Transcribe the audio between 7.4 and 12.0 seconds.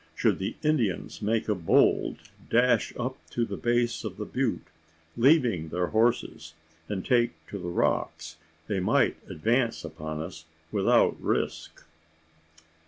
to the rocks, they might advance upon us without risk.